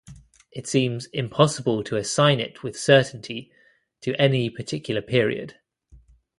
[0.51, 3.51] It seems impossible to assign it with certainty
[4.01, 5.59] to any particular period.